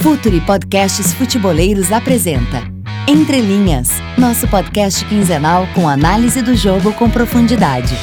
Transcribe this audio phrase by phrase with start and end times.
[0.00, 2.62] Futuri Podcasts Futeboleiros apresenta
[3.08, 7.94] Entre Linhas, nosso podcast quinzenal com análise do jogo com profundidade.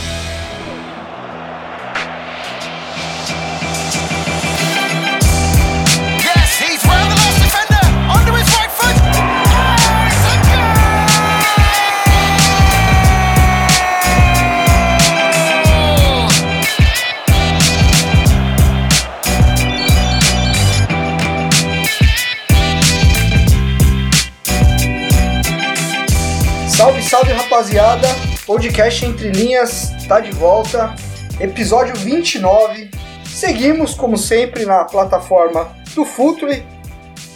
[27.64, 28.08] Rapaziada!
[28.46, 30.94] Podcast Entre Linhas tá de volta,
[31.40, 32.92] episódio 29.
[33.26, 36.66] Seguimos, como sempre, na plataforma do Futuri,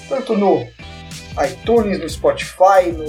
[0.10, 0.68] tanto no
[1.46, 3.06] iTunes, no Spotify, no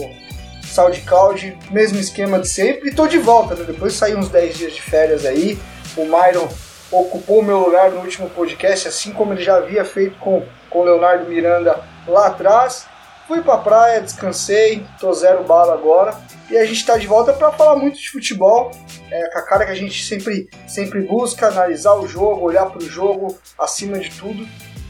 [0.65, 2.91] SoundCloud, mesmo esquema de sempre.
[2.91, 3.65] E tô de volta, né?
[3.65, 5.59] Depois de sair uns 10 dias de férias aí,
[5.97, 6.49] o Myron
[6.93, 10.85] ocupou meu lugar no último podcast, assim como ele já havia feito com com o
[10.85, 12.87] Leonardo Miranda lá atrás.
[13.27, 16.15] Fui pra praia, descansei, tô zero bala agora.
[16.51, 18.71] E a gente tá de volta para falar muito de futebol,
[19.11, 22.81] é, com a cara que a gente sempre, sempre busca, analisar o jogo, olhar pro
[22.81, 24.47] jogo acima de tudo.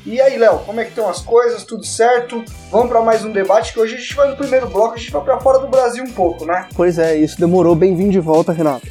[0.07, 1.65] E aí, Léo, como é que estão as coisas?
[1.65, 2.45] Tudo certo?
[2.71, 5.11] Vamos para mais um debate que hoje a gente vai no primeiro bloco, a gente
[5.11, 6.69] vai para fora do Brasil um pouco, né?
[6.75, 7.75] Pois é, isso demorou.
[7.75, 8.87] Bem-vindo de volta, Renato.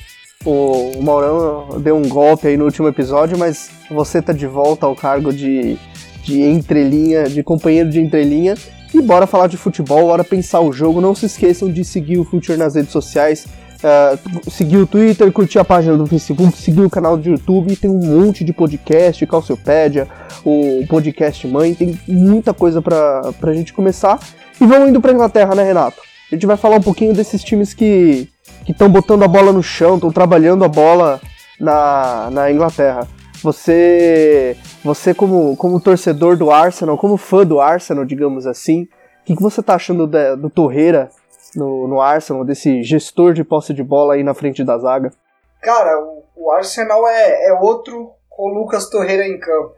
[0.45, 4.85] O, o Maurão deu um golpe aí no último episódio, mas você tá de volta
[4.85, 5.77] ao cargo de,
[6.21, 8.55] de entrelinha, de companheiro de entrelinha.
[8.93, 11.01] E bora falar de futebol, bora pensar o jogo.
[11.01, 13.45] Não se esqueçam de seguir o Future nas redes sociais.
[13.77, 17.75] uh, seguir o Twitter, curtir a página do Facebook, seguir o canal do YouTube.
[17.75, 20.07] Tem um monte de podcast, Calciopédia,
[20.43, 21.73] o podcast Mãe.
[21.73, 24.19] Tem muita coisa pra, pra gente começar.
[24.59, 26.01] E vamos indo pra Inglaterra, né, Renato?
[26.31, 28.27] A gente vai falar um pouquinho desses times que
[28.67, 31.21] estão botando a bola no chão, estão trabalhando a bola
[31.59, 33.07] na, na Inglaterra.
[33.43, 38.83] Você, você como, como torcedor do Arsenal, como fã do Arsenal, digamos assim,
[39.21, 41.09] o que, que você tá achando da- do Torreira
[41.55, 45.11] no, no Arsenal, desse gestor de posse de bola aí na frente da zaga?
[45.61, 49.73] Cara, o, o Arsenal é, é outro com o Lucas Torreira em campo.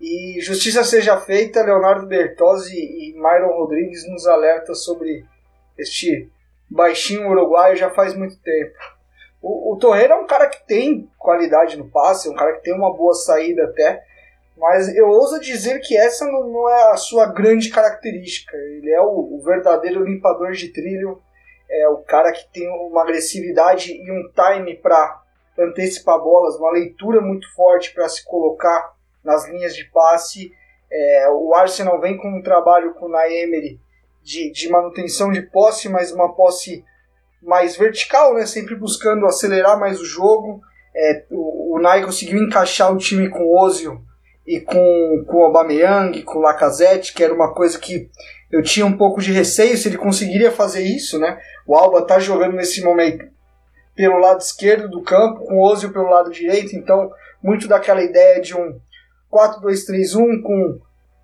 [0.00, 5.24] E justiça seja feita, Leonardo Bertozzi e Myron Rodrigues nos alertam sobre
[5.78, 6.28] este
[6.68, 8.72] baixinho uruguaio já faz muito tempo.
[9.40, 12.74] O, o Torreira é um cara que tem qualidade no passe, um cara que tem
[12.74, 14.02] uma boa saída até,
[14.56, 18.56] mas eu ouso dizer que essa não, não é a sua grande característica.
[18.56, 21.20] Ele é o, o verdadeiro limpador de trilho,
[21.70, 25.22] é o cara que tem uma agressividade e um time para
[25.58, 28.92] antecipar bolas, uma leitura muito forte para se colocar
[29.24, 30.52] nas linhas de passe.
[30.90, 33.80] É, o Arsenal vem com um trabalho com o Naemery
[34.22, 36.84] de, de manutenção de posse, mas uma posse
[37.42, 38.46] mais vertical, né?
[38.46, 40.60] sempre buscando acelerar mais o jogo.
[40.94, 44.00] É, o, Nai conseguiu encaixar o time com o Ozil
[44.46, 48.08] e com, com o Aubameyang, com o Lacazette, que era uma coisa que
[48.50, 51.38] eu tinha um pouco de receio se ele conseguiria fazer isso, né?
[51.66, 53.24] O Alba tá jogando nesse momento
[53.94, 57.10] pelo lado esquerdo do campo, com o Ozil pelo lado direito, então
[57.42, 58.78] muito daquela ideia de um
[59.32, 60.78] 4-2-3-1 com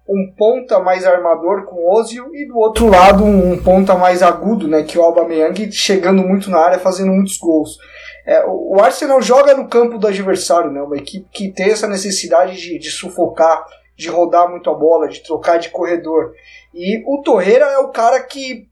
[0.09, 4.67] um ponta mais armador com o Ozil e do outro lado um ponta mais agudo,
[4.67, 7.79] né, que o Aubameyang chegando muito na área, fazendo muitos gols.
[8.29, 12.57] É, o Arsenal joga no campo do adversário, né, uma equipe que tem essa necessidade
[12.59, 13.67] de, de sufocar,
[13.97, 16.35] de rodar muito a bola, de trocar de corredor.
[16.75, 18.69] E o Torreira é o cara que,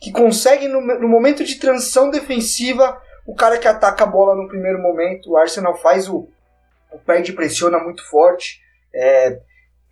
[0.00, 2.96] que consegue, no, no momento de transição defensiva,
[3.26, 5.32] o cara que ataca a bola no primeiro momento.
[5.32, 6.28] O Arsenal faz o,
[6.92, 8.60] o perde e pressiona muito forte.
[8.94, 9.40] É,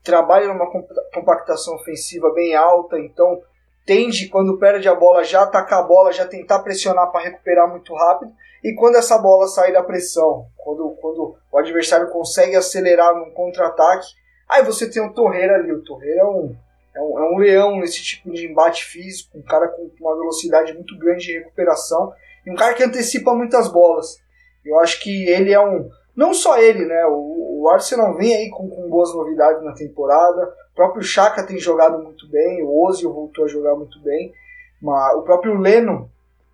[0.05, 3.43] trabalha numa compa- compactação ofensiva bem alta, então
[3.85, 7.93] tende, quando perde a bola, já atacar a bola, já tentar pressionar para recuperar muito
[7.93, 8.33] rápido.
[8.63, 14.07] E quando essa bola sair da pressão, quando, quando o adversário consegue acelerar num contra-ataque,
[14.49, 15.73] aí você tem o Torreira ali.
[15.73, 16.57] O Torreira é um,
[16.95, 20.75] é um, é um leão nesse tipo de embate físico, um cara com uma velocidade
[20.75, 22.13] muito grande de recuperação
[22.47, 24.19] e um cara que antecipa muitas bolas.
[24.65, 25.89] Eu acho que ele é um.
[26.15, 27.07] Não só ele, né?
[27.07, 30.53] O, o Arsenal vem aí com, com boas novidades na temporada.
[30.73, 34.33] O próprio Chaka tem jogado muito bem, o Ozil voltou a jogar muito bem.
[34.81, 36.11] Mas o próprio Leno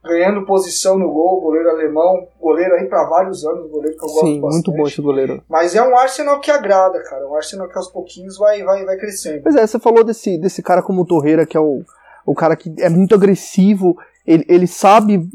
[0.07, 4.27] ganhando posição no gol, goleiro alemão, goleiro aí para vários anos, goleiro que eu gosto
[4.27, 4.67] Sim, bastante.
[4.67, 5.43] muito bom esse goleiro.
[5.49, 7.29] Mas é um Arsenal que agrada, cara.
[7.29, 9.43] Um Arsenal que aos pouquinhos vai, vai, vai crescendo.
[9.43, 11.83] Pois é, você falou desse, desse cara como o Torreira, que é o,
[12.25, 15.29] o cara que é muito agressivo, ele, ele sabe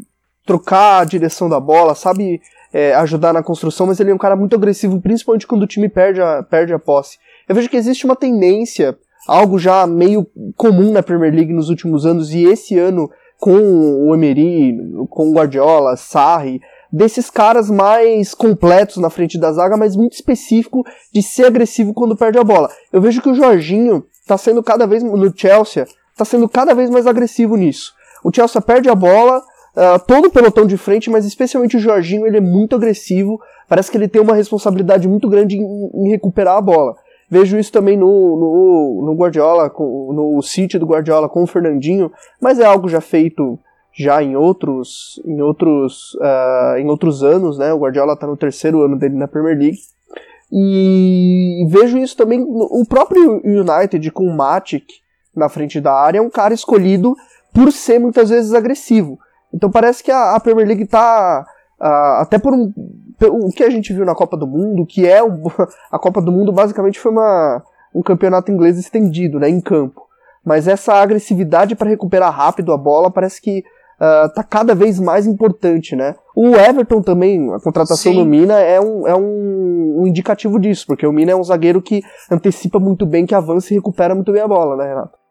[0.45, 2.41] trocar a direção da bola, sabe
[2.73, 5.89] é, ajudar na construção, mas ele é um cara muito agressivo, principalmente quando o time
[5.89, 7.17] perde a, perde a posse.
[7.47, 8.97] Eu vejo que existe uma tendência,
[9.27, 10.25] algo já meio
[10.55, 13.09] comum na Premier League nos últimos anos, e esse ano
[13.41, 14.77] com o Emery,
[15.09, 16.61] com o Guardiola, Sarri,
[16.93, 22.15] desses caras mais completos na frente da zaga, mas muito específico de ser agressivo quando
[22.15, 22.69] perde a bola.
[22.93, 26.91] Eu vejo que o Jorginho está sendo cada vez no Chelsea, está sendo cada vez
[26.91, 27.93] mais agressivo nisso.
[28.23, 32.27] O Chelsea perde a bola, uh, todo o pelotão de frente, mas especialmente o Jorginho,
[32.27, 33.41] ele é muito agressivo.
[33.67, 36.95] Parece que ele tem uma responsabilidade muito grande em, em recuperar a bola.
[37.31, 42.11] Vejo isso também no, no, no Guardiola, no City do Guardiola com o Fernandinho,
[42.41, 43.57] mas é algo já feito
[43.93, 47.73] já em outros em outros uh, em outros anos, né?
[47.73, 49.79] O Guardiola está no terceiro ano dele na Premier League
[50.51, 54.85] e vejo isso também no o próprio United com o Matic
[55.33, 57.15] na frente da área é um cara escolhido
[57.53, 59.17] por ser muitas vezes agressivo.
[59.53, 61.45] Então parece que a, a Premier League está
[61.79, 62.73] uh, até por um
[63.27, 65.43] o que a gente viu na Copa do Mundo, que é um,
[65.91, 67.63] a Copa do Mundo basicamente foi uma,
[67.93, 70.01] um campeonato inglês estendido, né, em campo.
[70.43, 75.27] Mas essa agressividade para recuperar rápido a bola parece que uh, tá cada vez mais
[75.27, 76.15] importante, né?
[76.35, 78.17] O Everton também, a contratação Sim.
[78.17, 81.81] do Mina é, um, é um, um, indicativo disso, porque o Mina é um zagueiro
[81.81, 82.01] que
[82.31, 85.21] antecipa muito bem, que avança e recupera muito bem a bola, né, Renato?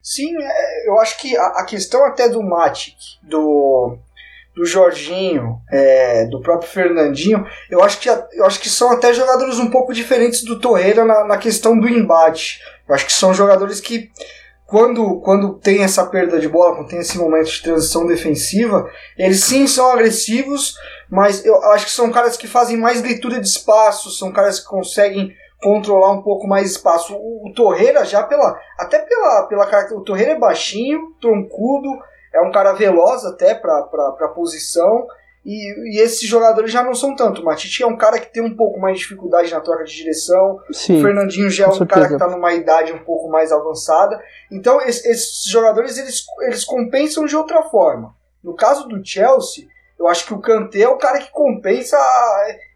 [0.00, 3.98] Sim, é, eu acho que a, a questão até do Matic, do,
[4.54, 9.58] do Jorginho, é, do próprio Fernandinho, eu acho, que, eu acho que são até jogadores
[9.58, 12.60] um pouco diferentes do Torreira na, na questão do embate.
[12.88, 14.10] Eu acho que são jogadores que
[14.66, 19.44] quando, quando tem essa perda de bola, quando tem esse momento de transição defensiva, eles
[19.44, 20.74] sim são agressivos,
[21.10, 24.66] mas eu acho que são caras que fazem mais leitura de espaço, são caras que
[24.66, 27.14] conseguem controlar um pouco mais espaço.
[27.14, 31.88] O, o Torreira já pela até pela pela o Torreira é baixinho, troncudo,
[32.34, 35.06] é um cara veloz até para a posição
[35.44, 37.42] e, e, esses jogadores já não são tanto.
[37.42, 39.94] O Matite é um cara que tem um pouco mais de dificuldade na troca de
[39.94, 40.58] direção.
[40.72, 41.88] Sim, o Fernandinho já é um certeza.
[41.88, 44.18] cara que está numa idade um pouco mais avançada.
[44.50, 48.14] Então esses, esses jogadores eles, eles compensam de outra forma.
[48.42, 49.66] No caso do Chelsea,
[49.98, 51.96] eu acho que o Kanté é o cara que compensa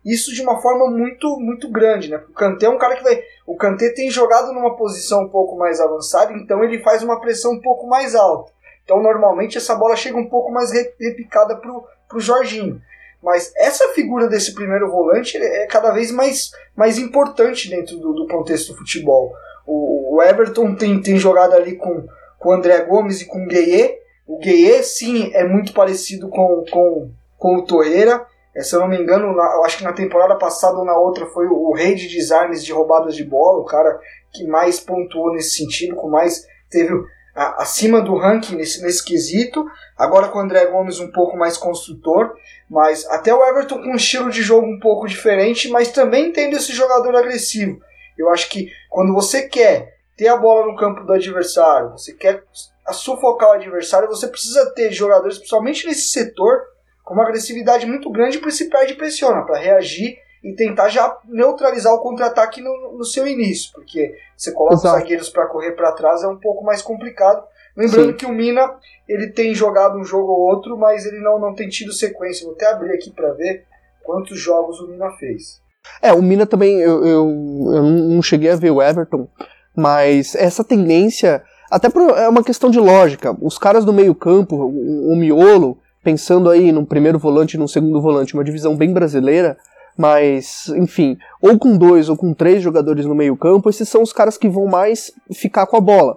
[0.05, 2.23] isso de uma forma muito muito grande, né?
[2.29, 5.57] O Kanté é um cara que vai, o Kanté tem jogado numa posição um pouco
[5.57, 8.53] mais avançada, então ele faz uma pressão um pouco mais alta.
[8.89, 12.81] Então normalmente essa bola chega um pouco mais repicada pro para o Jorginho.
[13.23, 18.27] Mas essa figura desse primeiro volante é cada vez mais, mais importante dentro do, do
[18.27, 19.35] contexto do futebol.
[19.67, 22.07] O, o, Everton tem, tem jogado ali com,
[22.39, 23.99] com o André Gomes e com o Gueye.
[24.27, 28.25] O Gueye, sim, é muito parecido com, com, com o Torreira.
[28.55, 30.97] É, se eu não me engano, na, eu acho que na temporada passada ou na
[30.97, 34.01] outra foi o, o rei de designs de roubadas de bola, o cara
[34.33, 36.95] que mais pontuou nesse sentido, com mais teve
[37.39, 39.65] a, acima do ranking nesse, nesse quesito.
[39.97, 42.35] Agora com o André Gomes um pouco mais construtor,
[42.69, 46.57] mas até o Everton com um estilo de jogo um pouco diferente, mas também tendo
[46.57, 47.81] esse jogador agressivo.
[48.17, 52.43] Eu acho que quando você quer ter a bola no campo do adversário, você quer
[52.91, 56.63] sufocar o adversário, você precisa ter jogadores, principalmente nesse setor,
[57.05, 61.93] com uma agressividade muito grande para esse perde pressiona, para reagir e tentar já neutralizar
[61.93, 64.95] o contra-ataque no, no, seu início, porque você coloca Exato.
[64.95, 67.43] os zagueiros para correr para trás é um pouco mais complicado.
[67.77, 68.17] Lembrando Sim.
[68.17, 68.75] que o Mina
[69.09, 72.45] ele tem jogado um jogo ou outro, mas ele não, não tem tido sequência.
[72.45, 73.65] Vou até abrir aqui para ver
[74.03, 75.61] quantos jogos o Mina fez.
[76.03, 77.29] É, o Mina também, eu, eu,
[77.75, 79.29] eu não cheguei a ver o Everton,
[79.77, 83.37] mas essa tendência, até por, é uma questão de lógica.
[83.41, 88.01] Os caras do meio-campo, o, o miolo, pensando aí num primeiro volante e num segundo
[88.01, 89.57] volante, uma divisão bem brasileira,
[89.99, 94.39] mas, enfim, ou com dois ou com três jogadores no meio-campo, esses são os caras
[94.39, 96.17] que vão mais ficar com a bola.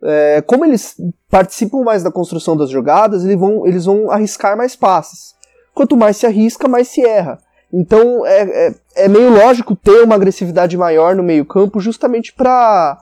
[0.00, 0.94] É, como eles
[1.28, 5.34] participam mais da construção das jogadas, eles vão, eles vão arriscar mais passes.
[5.74, 7.40] Quanto mais se arrisca, mais se erra.
[7.72, 12.98] Então é, é, é meio lógico ter uma agressividade maior no meio-campo, justamente para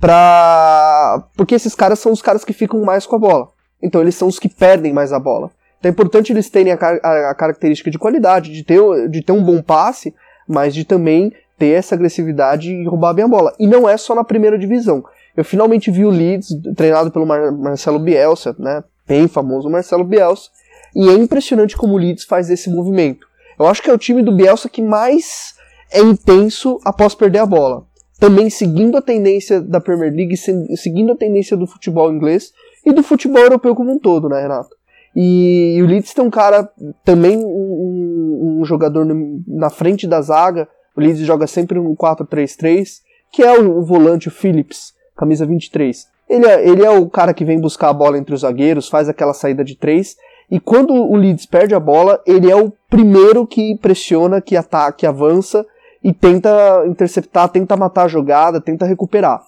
[0.00, 1.22] pra.
[1.36, 3.48] Porque esses caras são os caras que ficam mais com a bola.
[3.82, 5.50] Então eles são os que perdem mais a bola.
[5.80, 9.42] Então é importante eles terem a, a, característica de qualidade, de ter, de ter um
[9.42, 10.14] bom passe,
[10.46, 13.54] mas de também ter essa agressividade e roubar bem a bola.
[13.58, 15.02] E não é só na primeira divisão.
[15.34, 18.84] Eu finalmente vi o Leeds, treinado pelo Mar Marcelo Bielsa, né?
[19.08, 20.50] Bem famoso Marcelo Bielsa.
[20.94, 23.26] E é impressionante como o Leeds faz esse movimento.
[23.58, 25.54] Eu acho que é o time do Bielsa que mais
[25.90, 27.84] é intenso após perder a bola.
[28.18, 30.36] Também seguindo a tendência da Premier League,
[30.76, 32.52] seguindo a tendência do futebol inglês
[32.84, 34.79] e do futebol europeu como um todo, né, Renato?
[35.14, 36.68] E, e o Leeds tem um cara,
[37.04, 40.68] também um, um jogador no, na frente da zaga.
[40.96, 43.00] O Leeds joga sempre um 4-3-3,
[43.32, 46.06] que é o, o, volante, o Phillips, camisa 23.
[46.28, 49.08] Ele é, ele é o cara que vem buscar a bola entre os zagueiros, faz
[49.08, 50.16] aquela saída de três.
[50.50, 54.98] E quando o Leeds perde a bola, ele é o primeiro que pressiona, que ataca,
[54.98, 55.64] que avança
[56.02, 59.42] e tenta interceptar, tenta matar a jogada, tenta recuperar.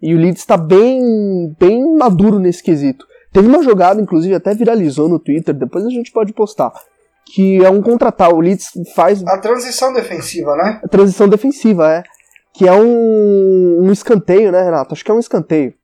[0.00, 3.06] E o Leeds está bem, bem maduro nesse quesito.
[3.32, 6.72] Teve uma jogada, inclusive, até viralizou no Twitter, depois a gente pode postar.
[7.32, 9.24] Que é um contratar, o Leeds faz.
[9.26, 10.80] A transição defensiva, né?
[10.82, 12.02] A transição defensiva, é.
[12.52, 14.92] que é um, um escanteio, né, Renato?
[14.94, 15.74] Acho que é um escanteio.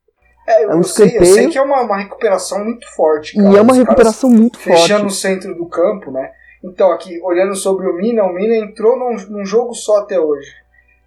[0.49, 1.35] É, eu, É um sei, eu escanteio.
[1.35, 3.39] sei que é uma, uma recuperação muito forte.
[3.39, 3.59] E cara.
[3.59, 5.21] é uma Os recuperação muito fechando o forte.
[5.21, 6.31] centro do campo, né?
[6.65, 10.51] Então, aqui, olhando sobre o Mina, o Mina entrou num, num jogo só até hoje.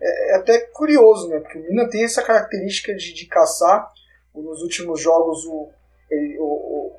[0.01, 1.39] É, é até curioso, né?
[1.39, 3.89] Porque o Mina tem essa característica de, de caçar.
[4.33, 5.67] Nos últimos jogos, o,
[6.09, 6.95] ele- o, o,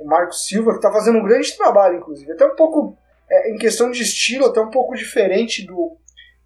[0.00, 2.32] o Marco Silva, que está fazendo um grande trabalho, inclusive.
[2.32, 2.96] Até um pouco,
[3.30, 5.96] é, em questão de estilo, até um pouco diferente do,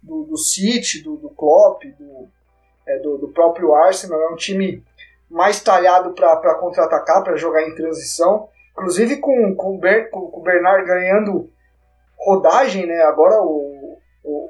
[0.01, 2.27] do, do City, do, do Klopp, do,
[2.87, 4.21] é, do, do próprio Arsenal.
[4.21, 4.83] É um time
[5.29, 8.49] mais talhado para contra-atacar, para jogar em transição.
[8.71, 11.51] Inclusive com, com, o Ber, com, com Bernard ganhando
[12.17, 13.01] rodagem, né?
[13.01, 14.49] Agora o, o,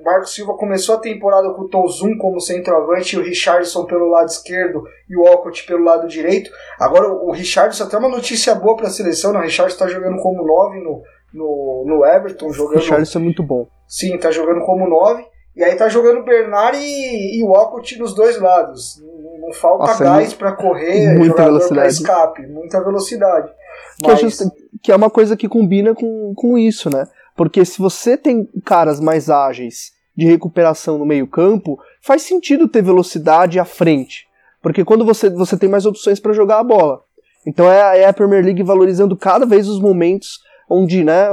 [0.00, 4.08] o Marco Silva começou a temporada com o Tozum como centroavante e o Richardson pelo
[4.08, 6.50] lado esquerdo e o Alcott pelo lado direito.
[6.78, 9.40] Agora o Richardson até uma notícia boa para a seleção, né?
[9.40, 11.02] O Richardson está jogando como 9 no,
[11.32, 13.66] no, no Everton, jogando Richarlison é muito bom.
[13.86, 15.24] Sim, tá jogando como 9.
[15.56, 19.02] E aí tá jogando o Bernard e, e o Walcott nos dois lados.
[19.02, 21.92] Não, não falta Nossa, gás pra correr, muita velocidade.
[21.92, 23.50] escape, muita velocidade.
[23.98, 24.38] Que, é Mas,
[24.80, 27.04] que é uma coisa que combina com, com isso, né?
[27.38, 33.60] Porque se você tem caras mais ágeis de recuperação no meio-campo, faz sentido ter velocidade
[33.60, 34.26] à frente.
[34.60, 37.00] Porque quando você, você tem mais opções para jogar a bola.
[37.46, 41.28] Então é, a- é a Premier League valorizando cada vez os momentos onde, né,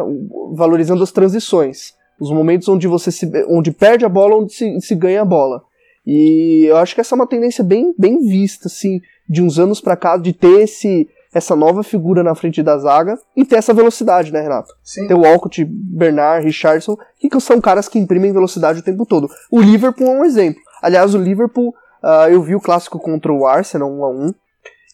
[0.54, 1.96] valorizando as transições.
[2.20, 5.64] Os momentos onde você se, onde perde a bola, onde se, se ganha a bola.
[6.06, 9.82] E eu acho que essa é uma tendência bem, bem vista, assim, de uns anos
[9.82, 13.74] pra cá, de ter esse, essa nova figura na frente da zaga e ter essa
[13.74, 14.74] velocidade, né, Renato?
[14.82, 19.30] sim, Ter o Walcott, Bernard, Richardson, que são caras que imprimem velocidade o tempo todo.
[19.52, 20.62] O Liverpool é um exemplo.
[20.82, 24.34] Aliás, o Liverpool, ah, eu vi o clássico contra o Arsenal 1 a 1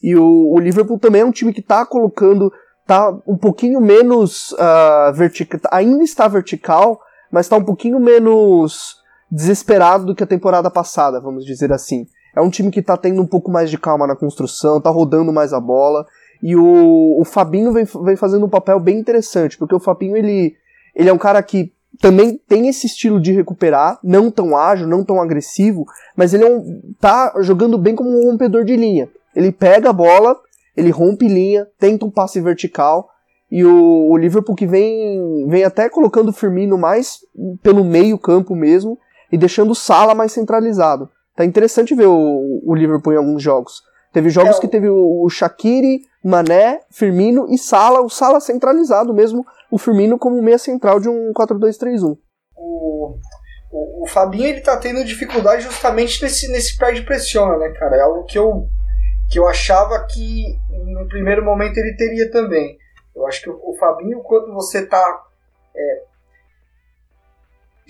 [0.01, 2.51] e o, o Liverpool também é um time que tá colocando,
[2.87, 4.55] tá um pouquinho menos
[5.13, 6.99] vertical, ainda está vertical,
[7.31, 8.95] mas tá um pouquinho menos
[9.31, 12.07] desesperado do que a temporada passada, vamos dizer assim.
[12.35, 15.31] É um time que tá tendo um pouco mais de calma na construção, tá rodando
[15.31, 16.05] mais a bola.
[16.41, 20.55] E o, o Fabinho vem, vem fazendo um papel bem interessante, porque o Fabinho ele,
[20.95, 25.03] ele é um cara que também tem esse estilo de recuperar, não tão ágil, não
[25.03, 29.09] tão agressivo, mas ele é um, tá jogando bem como um rompedor de linha.
[29.35, 30.35] Ele pega a bola,
[30.75, 33.09] ele rompe linha, tenta um passe vertical,
[33.51, 37.19] e o, o Liverpool que vem, vem até colocando o Firmino mais
[37.61, 38.97] pelo meio campo mesmo,
[39.31, 41.09] e deixando o Sala mais centralizado.
[41.35, 43.83] Tá interessante ver o, o Liverpool em alguns jogos.
[44.13, 48.39] Teve jogos É, o- que teve o, o Shaqiri, Mané, Firmino e Sala, o Sala
[48.39, 52.17] centralizado mesmo, o Firmino como meia central de um 4-2-3-1.
[52.55, 53.15] o,
[53.71, 57.95] o, o Fabinho ele tá tendo dificuldade justamente nesse, nesse perde pressiona, né, cara?
[57.95, 58.67] É algo que eu,
[59.31, 62.77] que eu achava que no primeiro momento ele teria também.
[63.15, 65.23] Eu acho que o, o Fabinho, quando você tá
[65.75, 66.03] é,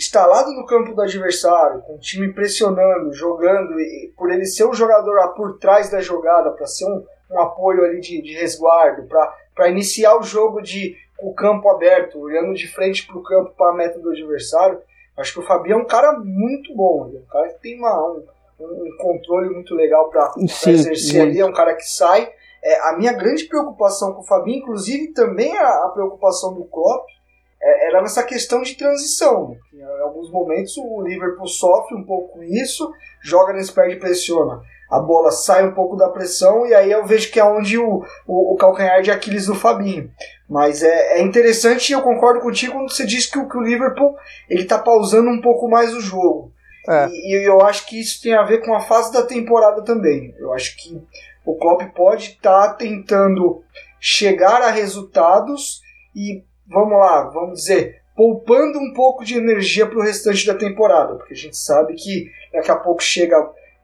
[0.02, 4.74] instalado no campo do adversário, com o time pressionando, jogando, e por ele ser um
[4.74, 9.08] jogador por trás da jogada, para ser um, um apoio ali de, de resguardo,
[9.54, 13.70] para iniciar o jogo de o campo aberto, olhando de frente para o campo para
[13.70, 14.82] a meta do adversário,
[15.16, 17.78] acho que o Fabinho é um cara muito bom, ele é um cara que tem
[17.78, 18.26] uma, um,
[18.60, 21.30] um controle muito legal para Sim, exercer muito.
[21.30, 22.28] ali, é um cara que sai.
[22.64, 27.06] É, a minha grande preocupação com o Fabinho, inclusive também a, a preocupação do Klopp,
[27.08, 27.21] é,
[27.62, 29.56] era nessa questão de transição.
[29.74, 32.92] Em alguns momentos o Liverpool sofre um pouco com isso,
[33.24, 34.62] joga nesse perde e pressiona.
[34.90, 38.04] A bola sai um pouco da pressão e aí eu vejo que é onde o,
[38.28, 40.12] o, o calcanhar de Aquiles do Fabinho.
[40.50, 43.62] Mas é, é interessante e eu concordo contigo quando você diz que, o- que o
[43.62, 44.14] Liverpool
[44.50, 46.52] ele tá pausando um pouco mais o jogo.
[46.90, 47.08] É.
[47.10, 50.36] E, e eu acho que isso tem a ver com a fase da temporada também.
[50.38, 51.02] Eu acho que
[51.46, 53.64] o Klopp pode estar tentando
[54.00, 55.82] chegar a resultados
[56.14, 61.16] e, vamos lá, vamos dizer, poupando um pouco de energia para o restante da temporada,
[61.16, 63.36] porque a gente sabe que daqui a pouco chega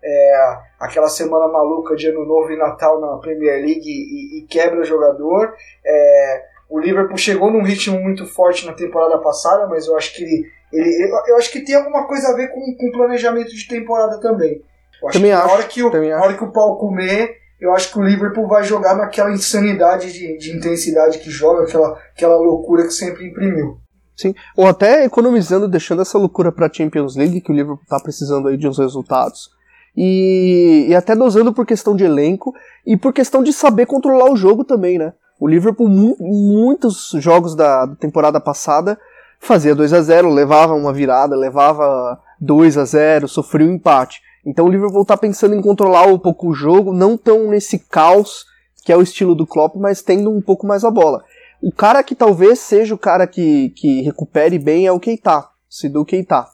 [0.03, 4.79] é, aquela semana maluca de Ano Novo e Natal na Premier League e, e quebra
[4.81, 5.53] o jogador.
[5.85, 10.23] É, o Liverpool chegou num ritmo muito forte na temporada passada, mas eu acho que
[10.23, 14.19] ele, ele- eu, acho que tem alguma coisa a ver com, com planejamento de temporada
[14.19, 14.61] também.
[15.01, 17.37] Eu acho Também que na acho, hora que, o, na hora que o pau comer,
[17.59, 21.97] eu acho que o Liverpool vai jogar naquela insanidade de, de intensidade que joga, aquela,
[22.15, 23.79] aquela loucura que sempre imprimiu.
[24.15, 28.47] Sim, ou até economizando, deixando essa loucura pra Champions League, que o Liverpool tá precisando
[28.47, 29.49] aí de uns resultados.
[29.95, 32.53] E, e até dosando por questão de elenco
[32.85, 35.13] e por questão de saber controlar o jogo também, né?
[35.39, 38.97] O Liverpool, mu muitos jogos da, da temporada passada,
[39.39, 44.21] fazia 2 a 0 levava uma virada, levava 2 a 0 sofria um empate.
[44.45, 48.45] Então o Liverpool tá pensando em controlar um pouco o jogo, não tão nesse caos
[48.83, 51.23] que é o estilo do Klopp, mas tendo um pouco mais a bola.
[51.61, 56.05] O cara que talvez seja o cara que, que recupere bem é o Keita, Sidou
[56.05, 56.45] Keita.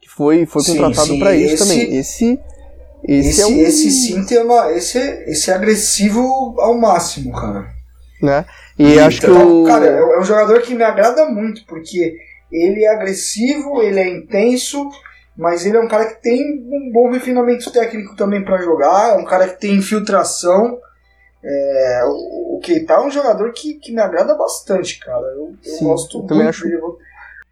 [0.00, 1.96] que foi, foi contratado para isso esse- também.
[1.96, 2.40] Esse, esse,
[3.28, 4.72] Esse, é um, esse sim tem uma.
[4.72, 6.22] Esse, esse é agressivo
[6.60, 7.66] ao máximo, cara.
[8.22, 8.46] né?
[8.78, 12.16] E acho que Então, o Cara, é é um jogador que me agrada muito, porque
[12.50, 14.88] ele é agressivo, ele é intenso,
[15.36, 19.16] mas ele é um cara que tem um bom refinamento técnico também pra jogar, é
[19.16, 20.78] um cara que tem infiltração.
[21.44, 25.26] É, o, Keita é um jogador que, que me agrada bastante, cara.
[25.28, 26.80] Eu, eu Sim, gosto eu muito também acho- dele.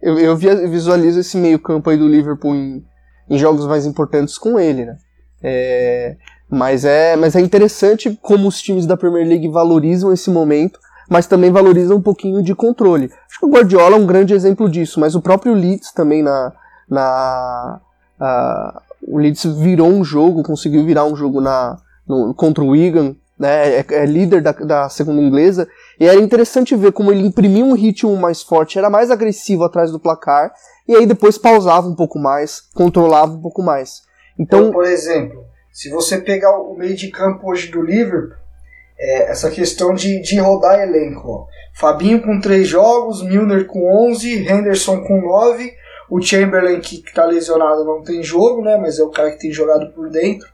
[0.03, 2.85] eu, eu visualizo esse meio campo aí do Liverpool em,
[3.31, 4.97] em jogos mais importantes com ele, né?
[5.43, 6.17] É,
[6.49, 11.27] mas, é, mas é interessante como os times da Premier League valorizam esse momento, mas
[11.27, 13.11] também valorizam um pouquinho de controle.
[13.29, 16.53] Acho que o Guardiola é um grande exemplo disso, mas o próprio Leeds também na.
[16.89, 17.81] Na
[18.21, 23.15] ah, o Leeds virou um jogo, conseguiu virar um jogo na, no- contra o Wigan,
[23.39, 23.79] né?
[23.81, 25.69] É, é líder da, da segunda inglesa,
[26.01, 29.91] e era interessante ver como ele imprimia um ritmo mais forte, era mais agressivo atrás
[29.91, 30.53] do placar,
[30.89, 34.03] e aí depois pausava um pouco mais, controlava um pouco mais.
[34.39, 38.37] Então, Então, por exemplo, se você pegar o meio de campo hoje do Liverpool,
[38.99, 41.29] é essa questão de, de rodar elenco.
[41.29, 41.47] Ó.
[41.75, 45.73] Fabinho com 3 jogos, Milner com 11, Henderson com 9,
[46.17, 49.51] o Chamberlain que está lesionado não tem jogo, né, mas é o cara que tem
[49.53, 50.47] jogado por dentro,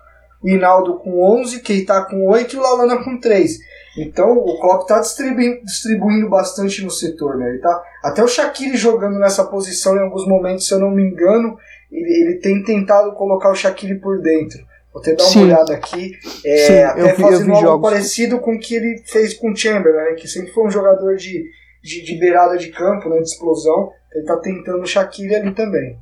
[0.42, 3.58] o Hinaldo com 11, Keita com 8 e o Lalana com 3.
[3.98, 7.48] Então o Klopp está distribuindo, distribuindo bastante no setor, né?
[7.50, 11.02] Ele tá, até o Shaqiri jogando nessa posição em alguns momentos, se eu não me
[11.02, 11.58] engano,
[11.92, 14.58] ele, ele tem tentado colocar o Shaqiri por dentro.
[14.94, 15.44] Vou até dar uma Sim.
[15.44, 16.12] olhada aqui.
[16.46, 17.90] É, Sim, até vi- fazendo algo jogos.
[17.90, 21.16] parecido com o que ele fez com o Chamberlain, né, que sempre foi um jogador
[21.16, 21.44] de,
[21.82, 23.90] de, de beirada de campo, né, de explosão.
[24.14, 25.96] Ele tá tentando o Shaqiri ali também.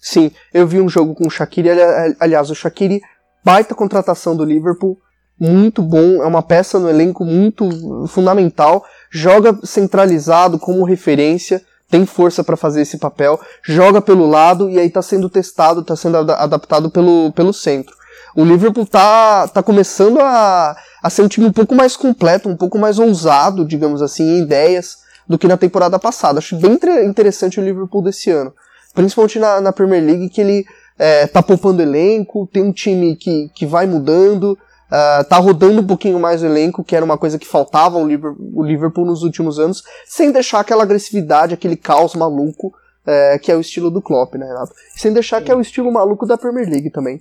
[0.00, 3.00] sim, eu vi um jogo com o Shaqiri, ali- aliás, o Shaqiri,
[3.44, 4.98] baita contratação do Liverpool,
[5.38, 12.44] muito bom, é uma peça no elenco muito fundamental, joga centralizado como referência, tem força
[12.44, 16.36] para fazer esse papel, joga pelo lado e aí tá sendo testado, tá sendo ada-
[16.36, 17.94] adaptado pelo, pelo centro.
[18.36, 22.56] O Liverpool tá, tá começando a, a ser um time um pouco mais completo, um
[22.56, 24.98] pouco mais ousado, digamos assim, em ideias
[25.30, 26.40] do que na temporada passada.
[26.40, 28.52] Acho bem inter- interessante o Liverpool desse ano.
[28.92, 30.64] Principalmente na, na Premier League, que ele
[30.98, 34.58] é, tá poupando elenco, tem um time que, que vai mudando,
[34.90, 38.08] ah, tá rodando um pouquinho mais o elenco, que era uma coisa que faltava ao
[38.08, 42.72] Liverpool, o Liverpool nos últimos anos, sem deixar aquela agressividade, aquele caos maluco
[43.06, 44.72] é, que é o estilo do Klopp, né, Renato?
[44.96, 47.20] Sem deixar que é o estilo maluco da Premier League também.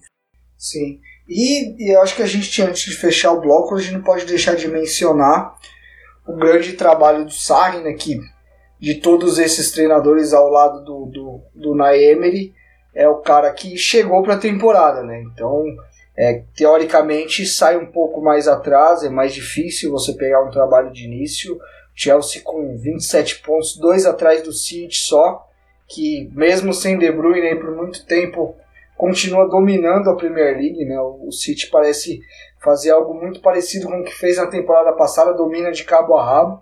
[0.58, 1.00] Sim.
[1.28, 4.02] E, e eu acho que a gente, antes de fechar o bloco, a gente não
[4.02, 5.54] pode deixar de mencionar
[6.30, 8.20] o grande trabalho do Sarri, né, que
[8.80, 12.54] de todos esses treinadores ao lado do, do, do Unai Emery,
[12.94, 15.22] é o cara que chegou para a temporada, né?
[15.22, 15.64] Então,
[16.16, 21.06] é, teoricamente, sai um pouco mais atrás, é mais difícil você pegar um trabalho de
[21.06, 21.60] início.
[21.96, 25.46] Chelsea com 27 pontos, dois atrás do City só,
[25.88, 28.56] que mesmo sem De Bruyne por muito tempo
[28.96, 31.00] continua dominando a Premier League, né?
[31.00, 32.22] O City parece
[32.62, 36.26] fazer algo muito parecido com o que fez na temporada passada, domina de cabo a
[36.26, 36.62] rabo.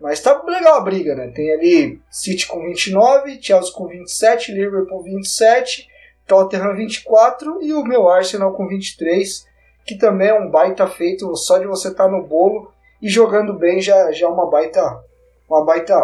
[0.00, 1.28] Mas tá legal a briga, né?
[1.28, 5.88] Tem ali City com 29, Chelsea com 27, Liverpool 27,
[6.26, 9.46] Tottenham 24 e o meu Arsenal com 23,
[9.86, 13.54] que também é um baita feito, só de você estar tá no bolo e jogando
[13.54, 15.02] bem já, já é uma baita
[15.48, 15.96] uma baita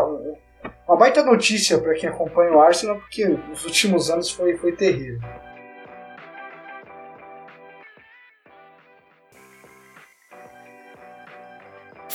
[0.87, 5.20] uma baita notícia para quem acompanha o Arsenal, porque nos últimos anos foi, foi terrível.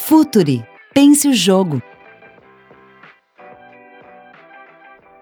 [0.08, 0.66] Futuri.
[0.94, 1.82] Pense o jogo.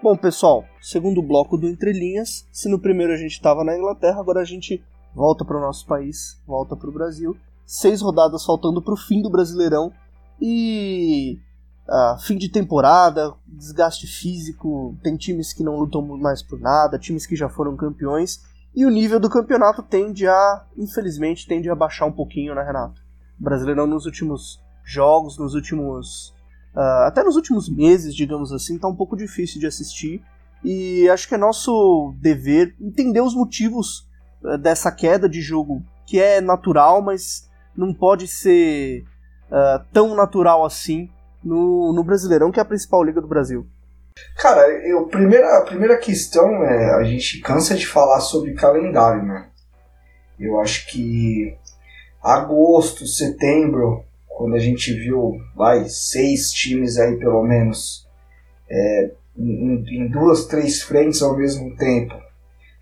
[0.00, 4.20] Bom, pessoal, segundo bloco do Entre Linhas, se no primeiro a gente estava na Inglaterra,
[4.20, 4.80] agora a gente
[5.12, 7.36] volta para o nosso país, volta para o Brasil.
[7.66, 9.92] Seis rodadas faltando para o fim do Brasileirão
[10.40, 11.40] e
[11.88, 17.26] ah, fim de temporada, desgaste físico, tem times que não lutam mais por nada, times
[17.26, 18.40] que já foram campeões
[18.72, 23.04] e o nível do campeonato tende a, infelizmente, tende a baixar um pouquinho, né, Renato?
[23.40, 26.34] O Brasileirão nos últimos jogos, nos últimos
[26.76, 30.22] Uh, até nos últimos meses, digamos assim, tá um pouco difícil de assistir.
[30.62, 34.06] E acho que é nosso dever entender os motivos
[34.42, 39.04] uh, dessa queda de jogo, que é natural, mas não pode ser
[39.50, 41.08] uh, tão natural assim
[41.42, 43.66] no, no Brasileirão, que é a principal liga do Brasil.
[44.36, 49.48] Cara, eu, primeira, a primeira questão é a gente cansa de falar sobre calendário, né?
[50.38, 51.56] Eu acho que
[52.22, 54.04] agosto, setembro,
[54.36, 58.06] quando a gente viu, vai, seis times aí pelo menos,
[58.68, 62.14] é, em, em, duas, três frentes ao mesmo tempo,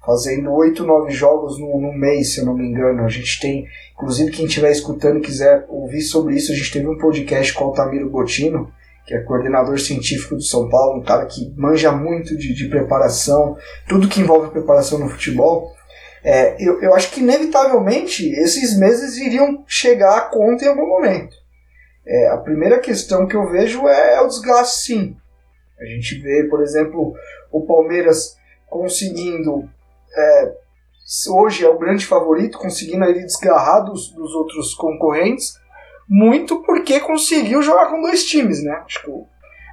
[0.05, 3.05] fazendo oito, nove jogos no, no, mês, se eu não me engano.
[3.05, 6.89] A gente tem, inclusive quem estiver escutando e quiser ouvir sobre isso, a gente teve
[6.89, 8.73] um podcast com o Altamiro Gotino,
[9.07, 13.57] que é coordenador científico do São Paulo, um cara que manja muito de, de preparação,
[13.89, 15.73] tudo que envolve preparação no futebol.
[16.25, 21.44] É, eu, eu acho que inevitavelmente esses meses iriam chegar a conta em algum momento.
[22.07, 25.17] É, a primeira questão que eu vejo é, é o desgaste, sim.
[25.81, 27.15] A gente vê, por exemplo,
[27.51, 28.37] o Palmeiras
[28.69, 29.69] conseguindo.
[30.17, 30.53] É,
[31.31, 35.55] hoje é o grande favorito, conseguindo ele desgarrar dos, dos outros concorrentes,
[36.09, 38.83] muito porque conseguiu jogar com dois times, né?
[38.85, 39.11] Acho que,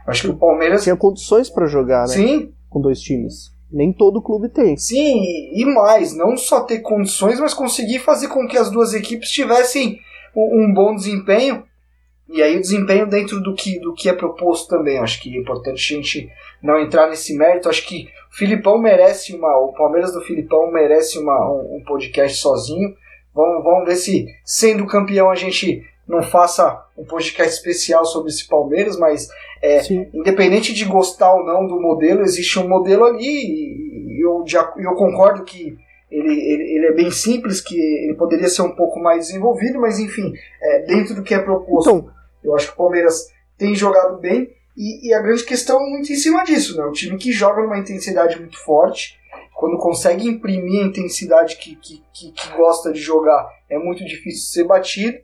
[0.07, 0.83] acho que o Palmeiras.
[0.83, 2.13] Tinha condições para jogar, né?
[2.13, 2.53] Sim.
[2.69, 3.51] Com dois times.
[3.71, 4.75] Nem todo clube tem.
[4.77, 5.21] Sim,
[5.53, 9.99] e mais, não só ter condições, mas conseguir fazer com que as duas equipes tivessem
[10.35, 11.63] um, um bom desempenho.
[12.31, 14.97] E aí o desempenho dentro do que, do que é proposto também.
[14.97, 16.29] Acho que é importante a gente
[16.63, 17.67] não entrar nesse mérito.
[17.69, 19.57] Acho que o Filipão merece uma.
[19.57, 22.95] O Palmeiras do Filipão merece uma, um, um podcast sozinho.
[23.33, 28.47] Vamos, vamos ver se, sendo campeão, a gente não faça um podcast especial sobre esse
[28.47, 29.29] Palmeiras, mas
[29.61, 29.81] é,
[30.13, 34.93] independente de gostar ou não do modelo, existe um modelo ali e eu, já, eu
[34.95, 35.77] concordo que
[36.11, 39.97] ele, ele, ele, é bem simples, que ele poderia ser um pouco mais desenvolvido, mas
[39.97, 42.09] enfim, é, dentro do que é proposto, então,
[42.43, 43.27] eu acho que o Palmeiras
[43.57, 46.83] tem jogado bem e, e, a grande questão é muito em cima disso, né?
[46.85, 49.19] O time que joga numa intensidade muito forte,
[49.53, 54.49] quando consegue imprimir a intensidade que, que, que, que gosta de jogar, é muito difícil
[54.49, 55.17] ser batido.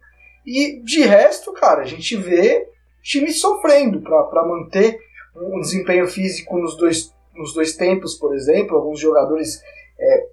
[0.46, 2.68] E de resto, cara, a gente vê
[3.02, 5.00] time sofrendo para manter
[5.36, 8.78] um desempenho físico nos dois, nos dois tempos, por exemplo.
[8.78, 9.62] Alguns jogadores
[9.98, 10.26] é,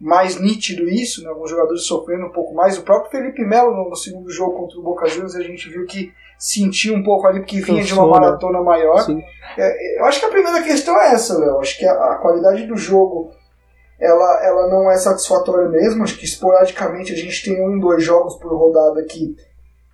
[0.00, 1.28] mais nítido isso, né?
[1.28, 2.78] alguns jogadores sofrendo um pouco mais.
[2.78, 6.12] O próprio Felipe Melo, no segundo jogo contra o Boca Juniors, a gente viu que
[6.38, 9.04] sentiu um pouco ali, porque vinha de uma maratona maior.
[9.56, 11.58] É, eu acho que a primeira questão é essa, Léo.
[11.58, 13.32] Acho que a, a, qualidade do jogo
[13.98, 16.04] ela, ela não é satisfatória mesmo.
[16.04, 19.36] Acho que esporadicamente a gente tem um, dois jogos por rodada que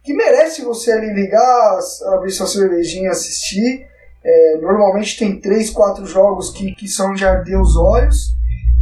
[0.03, 1.79] que merece você ali ligar,
[2.12, 3.87] abrir sua cervejinha e assistir.
[4.23, 8.34] É, normalmente tem três, quatro jogos que, que são de arder os olhos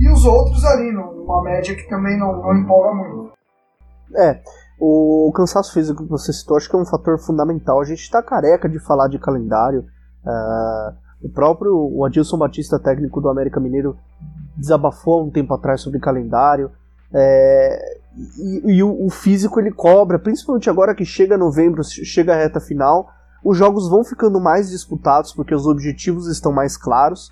[0.03, 3.33] e os outros ali numa média que também não, não empolga muito.
[4.17, 4.43] É,
[4.81, 7.81] o cansaço físico que você citou acho que é um fator fundamental.
[7.81, 9.87] A gente está careca de falar de calendário.
[10.25, 13.97] Uh, o próprio o Adilson Batista, técnico do América Mineiro,
[14.57, 16.73] desabafou um tempo atrás sobre calendário.
[17.15, 18.01] É,
[18.39, 22.59] e, e o, o, físico ele cobra, principalmente agora que chega novembro, chega a reta
[22.59, 23.09] final,
[23.45, 27.31] os jogos vão ficando mais disputados porque os objetivos estão mais claros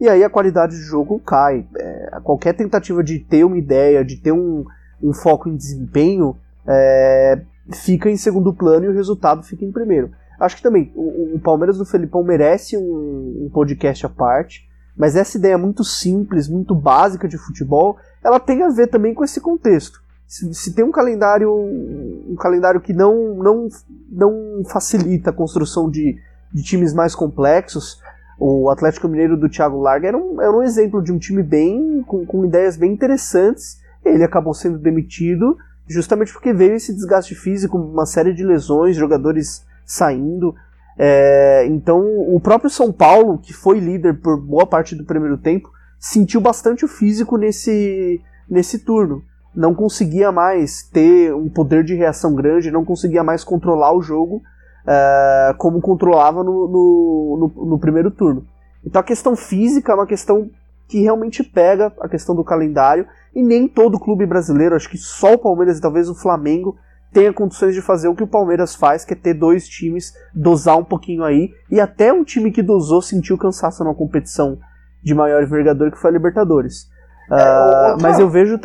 [0.00, 1.66] e aí a qualidade do jogo cai.
[1.76, 4.64] É, qualquer tentativa de ter uma ideia, de ter um,
[5.02, 6.36] um foco em desempenho,
[6.66, 7.40] é,
[7.72, 10.10] fica em segundo plano e o resultado fica em primeiro.
[10.38, 15.16] Acho que também o, o Palmeiras do Felipão merece um, um podcast à parte, mas
[15.16, 19.40] essa ideia muito simples, muito básica de futebol, ela tem a ver também com esse
[19.40, 23.68] contexto se, se, tem um calendário um calendário que não, não,
[24.08, 26.16] não facilita a construção de,
[26.54, 28.00] de times mais complexos,
[28.40, 32.02] o Atlético Mineiro do Thiago Larga era um, era um exemplo de um time bem
[32.06, 33.78] com, com ideias bem interessantes.
[34.02, 39.66] Ele acabou sendo demitido justamente porque veio esse desgaste físico, uma série de lesões, jogadores
[39.84, 40.54] saindo.
[40.96, 42.00] É, então,
[42.34, 46.84] o próprio São Paulo, que foi líder por boa parte do primeiro tempo, sentiu bastante
[46.84, 49.22] o físico nesse, nesse turno
[49.54, 54.42] não conseguia mais ter um poder de reação grande, não conseguia mais controlar o jogo
[54.90, 58.44] uh, como controlava no, no, no, no, primeiro turno.
[58.84, 60.50] Então a questão física é uma questão
[60.88, 65.34] que realmente pega a questão do calendário e nem todo clube brasileiro, acho que só
[65.34, 66.76] o Palmeiras e talvez o Flamengo
[67.12, 70.76] tenha condições de fazer o que o Palmeiras faz, que é ter dois times, dosar
[70.76, 74.58] um pouquinho aí, e até um time que dosou sentiu cansaço numa competição
[75.02, 76.88] de maior envergadura que foi a Libertadores.
[77.28, 78.58] Uh, mas eu vejo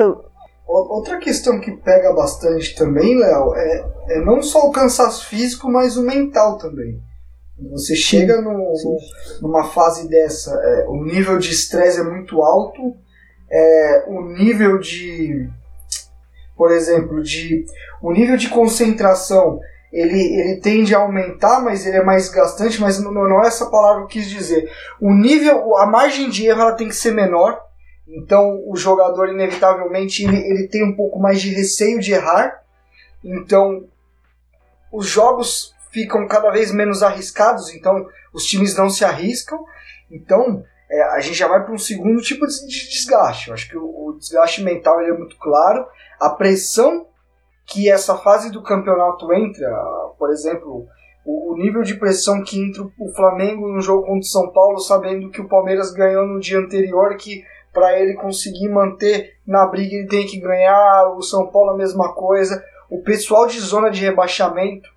[0.68, 5.96] Outra questão que pega bastante também, Léo, é, é não só o cansaço físico, mas
[5.96, 7.00] o mental também.
[7.72, 8.74] Você chega no,
[9.42, 12.96] numa fase dessa, é, o nível de estresse é muito alto,
[13.50, 15.50] é, o nível de,
[16.58, 17.64] por exemplo, de
[18.02, 19.60] o nível de concentração
[19.96, 23.68] ele, ele tende a aumentar, mas ele é mais gastante, mas não, não é essa
[23.68, 24.70] palavra que eu quis dizer.
[25.00, 27.65] O nível, a margem de erro ela tem que ser menor,
[28.08, 32.62] então o jogador inevitavelmente ele, ele tem um pouco mais de receio de errar.
[33.24, 33.88] Então
[34.92, 39.58] os jogos ficam cada vez menos arriscados, então os times não se arriscam.
[40.12, 43.48] Então é, a gente já vai para um segundo tipo de, de desgaste.
[43.48, 45.86] Eu acho que o, o desgaste mental ele é muito claro.
[46.20, 47.08] A pressão
[47.66, 49.68] que essa fase do campeonato entra,
[50.20, 50.88] por exemplo,
[51.26, 54.80] o, o nível de pressão que entra o Flamengo no jogo contra o São Paulo,
[54.80, 57.44] sabendo que o Palmeiras ganhou no dia anterior, que
[57.76, 62.14] para ele conseguir manter na briga ele tem que ganhar, o São Paulo a mesma
[62.16, 62.64] coisa.
[62.90, 64.90] O pessoal de zona de rebaixamento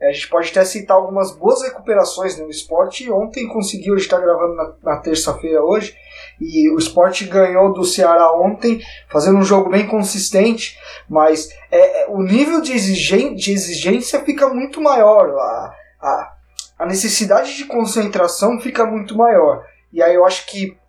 [0.00, 3.12] É, a gente pode até citar algumas boas recuperações no esporte.
[3.12, 5.94] Ontem conseguiu, a gente está gravando na, na terça-feira hoje,
[6.40, 12.06] e o esporte ganhou do Ceará ontem, fazendo um jogo bem consistente, mas é, é,
[12.08, 15.28] o nível de, exigen de exigência fica muito maior.
[15.38, 16.32] A, a,
[16.78, 19.66] a necessidade de concentração fica muito maior.
[19.92, 20.79] E aí eu acho que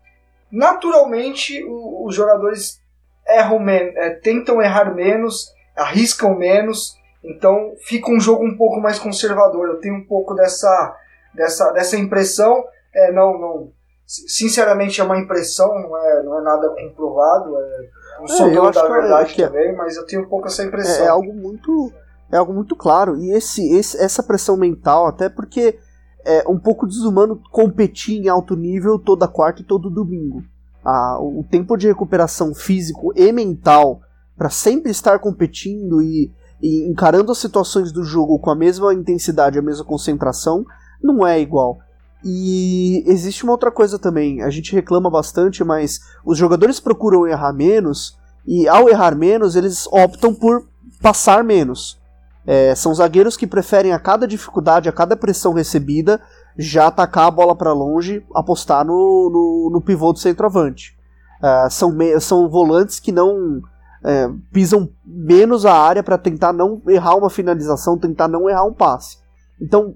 [0.52, 2.80] naturalmente o, os jogadores
[3.28, 9.00] erram men é, tentam errar menos, arriscam menos, então fica um jogo um pouco mais
[9.00, 9.68] conservador.
[9.68, 10.96] Eu tenho um pouco dessa,
[11.34, 12.64] dessa, dessa impressão.
[12.94, 13.72] É, não, não,
[14.06, 17.58] sinceramente é uma impressão, não é, não é nada comprovado.
[17.58, 20.28] É, não sou É, eu da é- verdade que é- também, mas eu tenho um
[20.30, 21.04] pouco essa impressão.
[21.04, 21.94] É, é algo muito
[22.34, 25.78] é algo muito claro e esse, esse- essa pressão mental até porque
[26.26, 30.44] é um pouco desumano competir em alto nível toda quarta e todo domingo.
[30.84, 34.02] Ah, o tempo de recuperação físico e mental
[34.36, 36.32] para sempre estar competindo e,
[36.62, 40.66] e encarando as situações do jogo com a mesma intensidade, a mesma concentração,
[41.02, 41.80] não é igual.
[42.24, 47.54] E existe uma outra coisa também, a gente reclama bastante, mas os jogadores procuram errar
[47.54, 50.68] menos e ao errar menos eles optam por
[51.02, 52.01] passar menos.
[52.46, 56.20] É, são zagueiros que preferem a cada dificuldade, a cada pressão recebida,
[56.58, 60.98] já atacar a bola para longe, apostar no, no, no pivô do centroavante.
[61.42, 63.62] É, são, são volantes que não
[64.04, 68.74] é, pisam menos a área para tentar não errar uma finalização, tentar não errar um
[68.74, 69.18] passe.
[69.62, 69.94] Então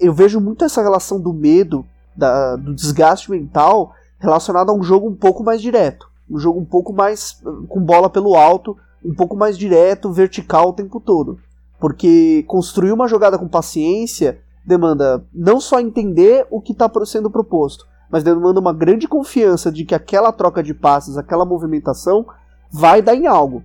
[0.00, 5.08] eu vejo muito essa relação do medo, da- do desgaste mental relacionado a um jogo
[5.08, 9.36] um pouco mais direto, um jogo um pouco mais com bola pelo alto, um pouco
[9.36, 11.38] mais direto, vertical o tempo todo.
[11.78, 17.86] Porque construir uma jogada com paciência demanda não só entender o que está sendo proposto,
[18.10, 22.26] mas demanda uma grande confiança de que aquela troca de passes, aquela movimentação
[22.70, 23.62] vai dar em algo.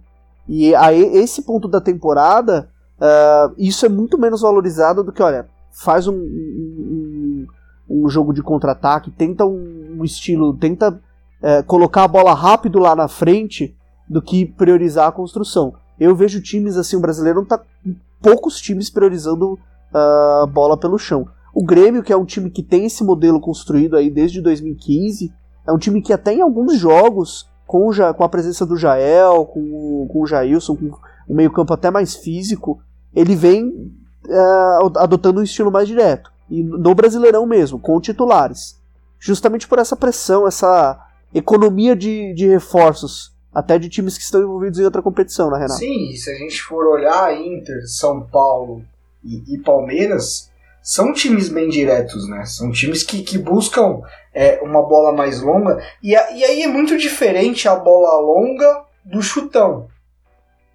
[0.48, 2.70] E a esse ponto da temporada,
[3.00, 7.48] ah, isso é muito menos valorizado do que, olha, faz um, um,
[7.90, 11.00] um- jogo de contra-ataque, tenta um, estilo, tenta
[11.42, 13.76] eh, colocar a bola rápido lá na frente
[14.08, 15.74] do que priorizar a construção.
[16.02, 17.62] Eu vejo times assim, o brasileiro tá
[18.20, 19.60] poucos times priorizando
[19.94, 21.28] a bola pelo chão.
[21.54, 25.32] O Grêmio, que é um time que tem esse modelo construído aí desde 2015,
[25.68, 29.60] é um time que até em alguns jogos, com, com a presença do Jael, com
[29.60, 30.92] o, com o Jailson, com
[31.30, 32.82] o meio-campo até mais físico,
[33.14, 33.94] ele vem
[34.28, 34.38] é,
[34.98, 36.32] adotando um estilo mais direto.
[36.50, 38.76] E no Brasileirão mesmo, com titulares.
[39.20, 41.00] Justamente por essa pressão, essa
[41.32, 45.80] economia de, de reforços, até de times que estão envolvidos em outra competição, né, Renato?
[45.80, 48.84] Sim, se a gente for olhar Inter, São Paulo
[49.24, 50.50] e, e Palmeiras,
[50.82, 52.44] são times bem diretos, né?
[52.46, 54.02] São times que, que buscam
[54.34, 55.80] é, uma bola mais longa.
[56.02, 59.88] E, a- e aí é muito diferente a bola longa do chutão.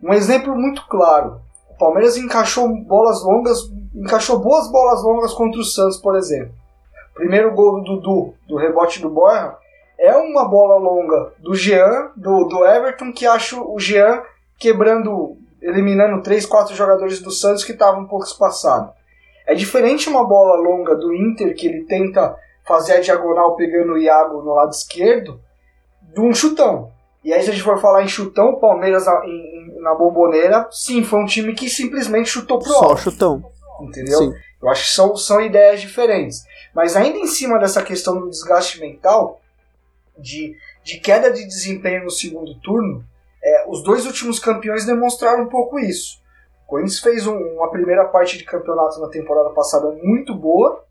[0.03, 1.41] Um exemplo muito claro.
[1.71, 3.59] O Palmeiras encaixou bolas longas,
[3.95, 6.53] encaixou boas bolas longas contra o Santos, por exemplo.
[7.15, 9.57] Primeiro gol do Dudu, do rebote do Borja,
[9.99, 14.23] é uma bola longa do Jean, do, do Everton, que acho o Jean
[14.59, 18.91] quebrando, eliminando três, quatro jogadores do Santos que estavam um pouco espaçados.
[19.47, 23.99] É diferente uma bola longa do Inter, que ele tenta fazer a diagonal pegando o
[23.99, 25.41] Iago no lado esquerdo,
[26.13, 26.91] de um chutão.
[27.23, 30.67] E aí, se a gente for falar em chutão, o Palmeiras na, em- na bomboneira,
[30.71, 33.03] sim, foi um time que simplesmente chutou pro Só alto.
[33.03, 33.45] chutão.
[33.81, 34.19] Entendeu?
[34.19, 34.33] Sim.
[34.63, 36.45] Eu acho que são, são ideias diferentes.
[36.75, 39.41] Mas ainda em cima dessa questão do desgaste mental,
[40.19, 43.05] de, de queda de desempenho no segundo turno,
[43.43, 46.21] é, os dois últimos campeões demonstraram um pouco isso.
[46.65, 50.85] O Corinthians fez um- uma primeira parte de campeonato na temporada passada muito boa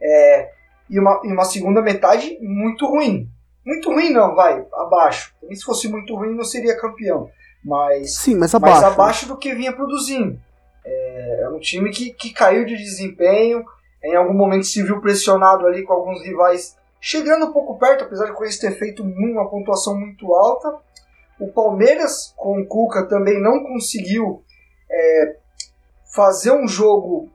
[0.00, 0.50] é,
[0.90, 3.28] e, uma, e uma segunda metade muito ruim.
[3.64, 5.34] Muito ruim não, vai, abaixo.
[5.40, 7.30] Também se fosse muito ruim não seria campeão.
[7.64, 8.86] Mas Sim, mas mas abaixo.
[8.86, 10.38] abaixo do que vinha produzindo.
[10.84, 13.64] É, é um time que, que caiu de desempenho,
[14.04, 18.24] em algum momento se viu pressionado ali com alguns rivais chegando um pouco perto, apesar
[18.24, 20.76] de o Corinthians ter feito uma pontuação muito alta.
[21.38, 24.42] O Palmeiras, com o Cuca, também não conseguiu
[24.90, 25.36] é,
[26.12, 27.30] fazer um jogo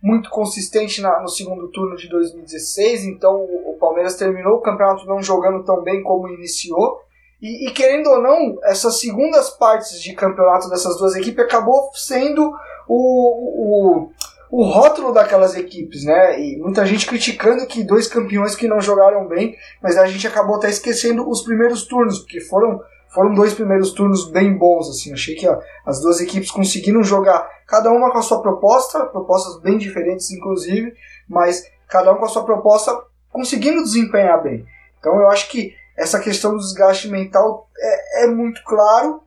[0.00, 5.06] muito consistente na- no segundo turno de 2016, então o, o Palmeiras terminou o campeonato
[5.06, 7.00] não jogando tão bem como iniciou.
[7.42, 12.48] E, e querendo ou não, essas segundas partes de campeonato dessas duas equipes acabou sendo
[12.86, 14.12] o, o,
[14.56, 16.40] o rótulo daquelas equipes, né?
[16.40, 20.54] E muita gente criticando que dois campeões que não jogaram bem, mas a gente acabou
[20.54, 22.80] até esquecendo os primeiros turnos, porque foram,
[23.12, 25.12] foram dois primeiros turnos bem bons, assim.
[25.12, 29.60] Achei que ó, as duas equipes conseguiram jogar, cada uma com a sua proposta, propostas
[29.60, 30.94] bem diferentes, inclusive,
[31.28, 32.96] mas cada um com a sua proposta
[33.32, 34.64] conseguindo desempenhar bem.
[35.00, 39.20] Então eu acho que essa questão do desgaste mental é, é muito claro.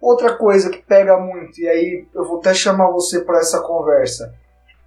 [0.00, 4.34] Outra coisa que pega muito, e aí eu vou até chamar você para essa conversa,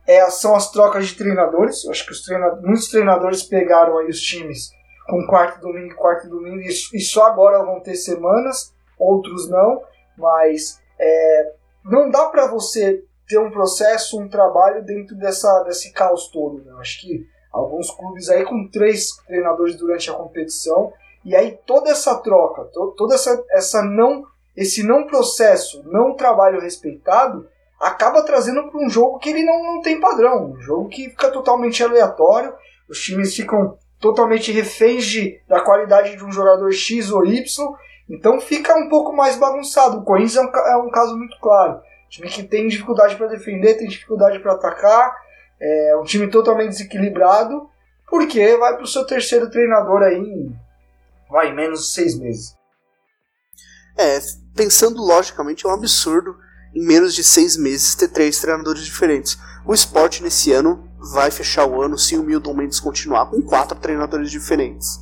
[0.07, 1.83] é, são as trocas de treinadores.
[1.83, 4.69] Eu acho que treinadores, muitos treinadores pegaram aí os times
[5.07, 9.81] com quarto domingo quarto domingo e, e só agora vão ter semanas, outros não,
[10.17, 16.29] mas é, não dá para você ter um processo, um trabalho dentro dessa, desse caos
[16.29, 16.63] todo.
[16.63, 16.71] Né?
[16.71, 20.91] Eu acho que alguns clubes aí com três treinadores durante a competição
[21.23, 24.23] e aí toda essa troca, to, toda essa, essa não
[24.55, 27.45] esse não processo, não trabalho respeitado,
[27.79, 31.29] acaba trazendo para um jogo que ele não, não tem padrão, um jogo que fica
[31.29, 32.53] totalmente aleatório,
[32.89, 37.43] os times ficam totalmente reféns de, da qualidade de um jogador X ou Y,
[38.09, 39.97] então fica um pouco mais bagunçado.
[39.97, 41.73] O Corinthians é um, é um caso muito claro.
[41.73, 45.15] Um time que tem dificuldade para defender, tem dificuldade para atacar,
[45.59, 47.69] é um time totalmente desequilibrado,
[48.07, 50.55] porque vai para o seu terceiro treinador aí em
[51.29, 52.55] vai, menos de seis meses.
[53.97, 54.19] É,
[54.55, 56.38] pensando logicamente, é um absurdo
[56.75, 59.38] em menos de seis meses ter três treinadores diferentes.
[59.65, 63.79] O esporte nesse ano vai fechar o ano se o Milton Mendes continuar com quatro
[63.79, 64.99] treinadores diferentes.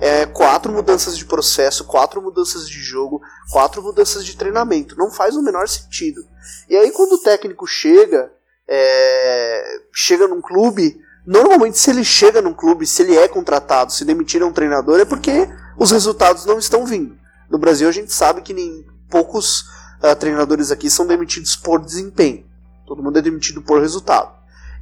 [0.00, 4.96] É, quatro mudanças de processo, quatro mudanças de jogo, quatro mudanças de treinamento.
[4.98, 6.20] Não faz o menor sentido.
[6.68, 8.30] E aí quando o técnico chega,
[8.68, 14.04] é, chega num clube, normalmente se ele chega num clube, se ele é contratado, se
[14.04, 17.16] demitir um treinador, é porque os resultados não estão vindo.
[17.48, 19.64] No Brasil a gente sabe que nem poucos
[20.04, 22.44] uh, treinadores aqui são demitidos por desempenho.
[22.86, 24.30] Todo mundo é demitido por resultado.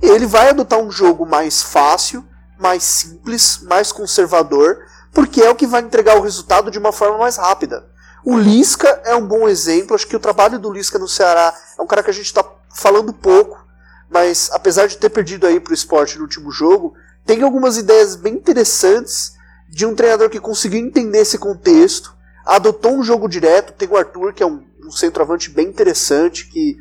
[0.01, 2.27] Ele vai adotar um jogo mais fácil,
[2.59, 4.79] mais simples, mais conservador,
[5.13, 7.87] porque é o que vai entregar o resultado de uma forma mais rápida.
[8.25, 9.95] O Lisca é um bom exemplo.
[9.95, 12.45] Acho que o trabalho do Lisca no Ceará é um cara que a gente está
[12.75, 13.65] falando pouco,
[14.11, 18.17] mas apesar de ter perdido aí para o esporte no último jogo, tem algumas ideias
[18.17, 19.35] bem interessantes
[19.69, 23.73] de um treinador que conseguiu entender esse contexto, adotou um jogo direto.
[23.73, 26.77] Tem o Arthur, que é um centroavante bem interessante, que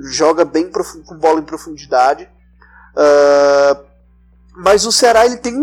[0.00, 0.70] joga bem
[1.06, 2.28] com bola em profundidade.
[2.94, 3.92] Uh,
[4.56, 5.54] mas o Ceará ele tem,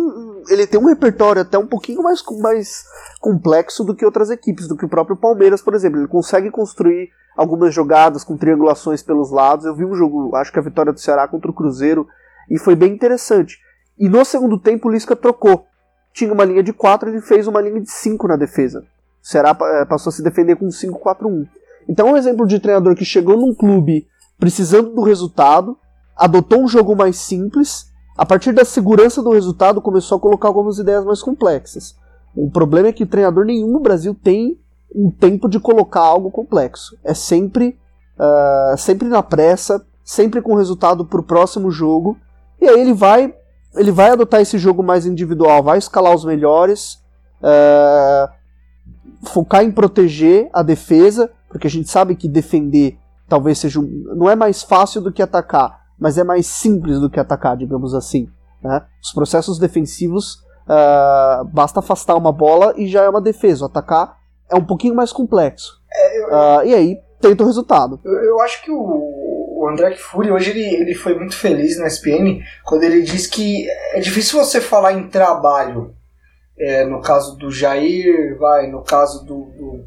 [0.50, 2.84] ele tem um repertório até um pouquinho mais, mais
[3.20, 6.00] complexo do que outras equipes, do que o próprio Palmeiras, por exemplo.
[6.00, 9.66] Ele consegue construir algumas jogadas com triangulações pelos lados.
[9.66, 12.08] Eu vi um jogo, acho que a vitória do Ceará contra o Cruzeiro,
[12.50, 13.60] e foi bem interessante.
[13.98, 15.66] E no segundo tempo o Lisca trocou.
[16.14, 18.84] Tinha uma linha de 4, ele fez uma linha de 5 na defesa.
[19.22, 21.48] O Ceará eh, passou a se defender com 5-4-1.
[21.90, 25.76] Então um exemplo de treinador que chegou num clube precisando do resultado,
[26.16, 30.78] adotou um jogo mais simples, a partir da segurança do resultado começou a colocar algumas
[30.78, 31.96] ideias mais complexas.
[32.36, 34.60] O problema é que treinador nenhum no Brasil tem
[34.94, 36.98] um tempo de colocar algo complexo.
[37.04, 37.80] É sempre,
[38.18, 42.18] uh, sempre na pressa, sempre com resultado para o próximo jogo.
[42.62, 43.34] E aí ele vai,
[43.76, 47.02] ele vai adotar esse jogo mais individual, vai escalar os melhores,
[47.42, 48.30] uh,
[49.28, 54.36] focar em proteger a defesa, porque a gente sabe que defender talvez seja não é
[54.36, 58.30] mais fácil do que atacar, mas é mais simples do que atacar, digamos assim.
[58.62, 58.82] Né?
[59.02, 60.36] Os processos defensivos
[60.66, 63.64] uh, basta afastar uma bola e já é uma defesa.
[63.64, 64.18] O atacar
[64.50, 65.80] é um pouquinho mais complexo.
[65.92, 68.00] É, eu, uh, e aí tenta o resultado.
[68.04, 71.88] Eu, eu acho que o, o André Fury hoje ele, ele foi muito feliz na
[71.88, 75.94] SPN quando ele diz que é difícil você falar em trabalho
[76.60, 79.86] é, no caso do Jair, vai, no caso do, do,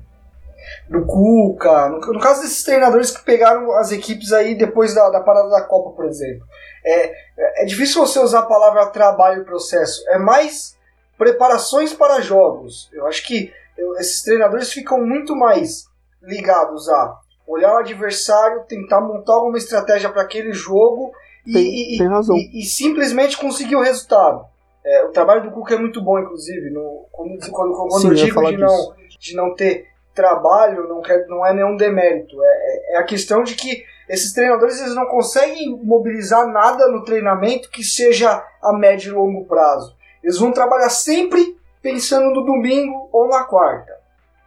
[0.88, 5.20] do Cuca, no, no, caso desses treinadores que pegaram as equipes aí depois da, da
[5.20, 6.44] parada da Copa, por exemplo.
[6.84, 10.76] É, é difícil você usar a palavra trabalho e processo, é mais
[11.16, 12.90] preparações para jogos.
[12.92, 15.86] Eu acho que eu, esses treinadores ficam muito mais
[16.22, 21.12] ligados a olhar o adversário, tentar montar alguma estratégia para aquele jogo
[21.46, 22.08] e, tem, e, tem.
[22.08, 24.44] E, e simplesmente conseguir o resultado.
[24.84, 26.70] É, o trabalho do Cuca é muito bom, inclusive.
[26.70, 31.26] No, quando quando, quando Sim, eu digo de não, de não ter trabalho, não, quer,
[31.26, 32.36] não é nenhum demérito.
[32.42, 37.04] É, é, é a questão de que esses treinadores eles não conseguem mobilizar nada no
[37.04, 39.96] treinamento que seja a médio e longo prazo.
[40.22, 43.92] Eles vão trabalhar sempre pensando no domingo ou na quarta.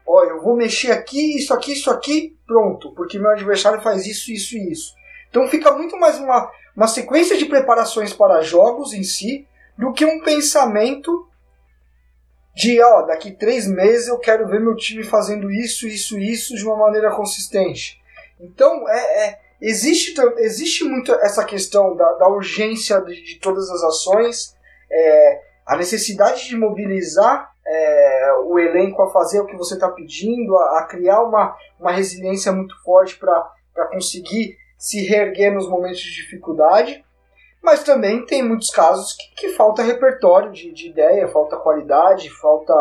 [0.07, 4.31] Olha, eu vou mexer aqui, isso aqui, isso aqui, pronto, porque meu adversário faz isso,
[4.31, 4.93] isso e isso.
[5.29, 9.47] Então fica muito mais uma, uma sequência de preparações para jogos em si,
[9.77, 11.27] do que um pensamento
[12.55, 16.65] de, ó, daqui três meses eu quero ver meu time fazendo isso, isso, isso de
[16.65, 18.01] uma maneira consistente.
[18.39, 23.83] Então, é, é existe, existe muito essa questão da, da urgência de, de, todas as
[23.83, 24.55] ações,
[24.89, 30.55] é, a necessidade de mobilizar é, o elenco a fazer o que você está pedindo,
[30.55, 36.15] a, a, criar uma, uma resiliência muito forte para conseguir se reerguer nos momentos de
[36.15, 37.04] dificuldade.
[37.65, 42.73] Mas também tem muitos casos que, que falta repertório de, de ideia, falta qualidade, falta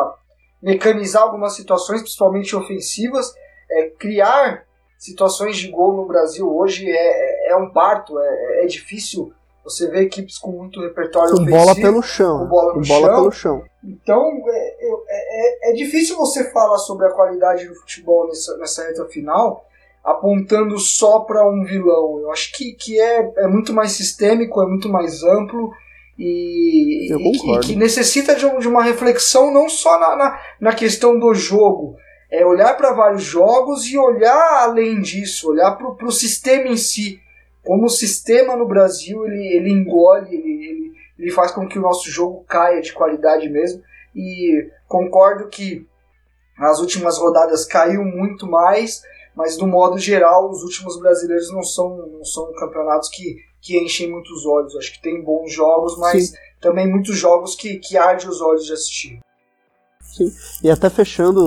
[0.62, 3.32] mecanizar algumas situações, principalmente ofensivas.
[3.70, 4.64] É, criar
[4.98, 9.32] situações de gol no Brasil hoje é, é, é um parto, é, é difícil
[9.64, 11.58] Você vê equipes com muito repertório Com ofensivo.
[11.64, 12.38] bola pelo chão.
[12.40, 13.14] com bola com bola chão.
[13.16, 13.64] pelo chão.
[13.82, 18.82] Então, é, é- é- é difícil você falar sobre a qualidade do futebol nessa, nessa
[18.84, 19.66] reta final
[20.04, 22.18] apontando só para um vilão.
[22.20, 25.72] Eu acho que, que é, é muito mais sistêmico, é muito mais amplo
[26.18, 27.66] e, e que- concordo.
[27.66, 31.96] que necessita de, um- de uma reflexão não só na, na, na questão do jogo,
[32.30, 37.20] é olhar para vários jogos e olhar além disso, olhar para o sistema em si.
[37.62, 41.82] Como o sistema no Brasil ele, ele engole, ele, ele, ele faz com que o
[41.82, 43.80] nosso jogo caia de qualidade mesmo.
[44.14, 45.86] E concordo que
[46.58, 49.02] nas últimas rodadas caiu muito mais,
[49.36, 54.10] mas do modo geral os últimos brasileiros não são, não são campeonatos que, que enchem
[54.10, 54.76] muitos olhos.
[54.76, 56.36] Acho que tem bons jogos, mas Sim.
[56.60, 59.20] também muitos jogos que, que arde os olhos de assistir.
[60.62, 61.40] E até fechando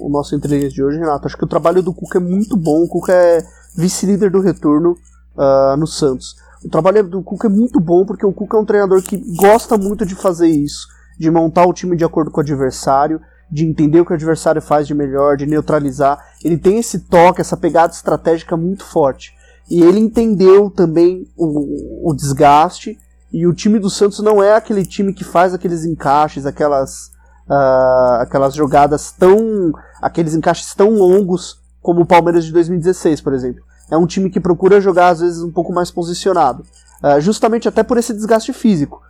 [0.00, 2.84] o nosso entrevista de hoje, Renato, acho que o trabalho do Cuca é muito bom.
[2.84, 3.42] O Cuca é
[3.76, 4.96] vice-líder do retorno
[5.36, 6.36] ah, no Santos.
[6.64, 9.76] O trabalho do Cuca é muito bom porque o Cuca é um treinador que gosta
[9.76, 13.20] muito de fazer isso, de montar o time de acordo com o adversário,
[13.50, 16.18] de entender o que o adversário faz de melhor, de neutralizar.
[16.44, 19.34] Ele tem esse toque, essa pegada estratégica muito forte.
[19.70, 22.98] E ele entendeu também o, o desgaste.
[23.32, 27.10] E o time do Santos não é aquele time que faz aqueles encaixes, aquelas
[27.48, 29.72] ah, aquelas jogadas tão.
[30.02, 33.64] aqueles encaixes tão longos como o Palmeiras de 2016, por exemplo.
[33.90, 36.62] É um time que procura jogar às vezes um pouco mais posicionado,
[37.02, 39.00] Ah, justamente até por esse desgaste físico.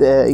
[0.00, 0.28] É,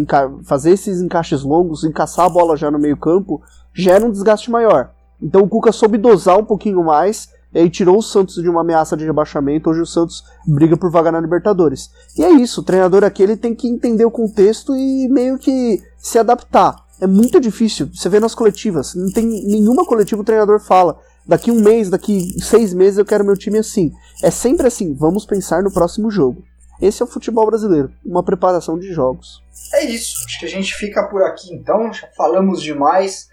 [0.45, 3.41] fazer esses encaixes longos, encaçar a bola já no meio-campo,
[3.75, 4.91] gera um desgaste maior.
[5.21, 8.61] Então o Cuca soube dosar um pouquinho mais e aí tirou o Santos de uma
[8.61, 9.71] ameaça de rebaixamento.
[9.71, 11.91] Hoje o Santos briga por vaga na Libertadores.
[12.17, 15.83] E é isso, o treinador aqui ele tem que entender o contexto e meio que
[15.97, 16.77] se adaptar.
[17.01, 17.89] É muito difícil.
[17.95, 20.99] Você vê nas coletivas, não tem nenhuma coletiva o treinador fala.
[21.27, 23.93] Daqui um mês, daqui seis meses eu quero meu time assim.
[24.23, 26.43] É sempre assim, vamos pensar no próximo jogo.
[26.81, 29.43] Esse é o futebol brasileiro, uma preparação de jogos.
[29.75, 30.25] É isso.
[30.27, 31.93] Acho que a gente fica por aqui então.
[31.93, 33.29] Já falamos demais.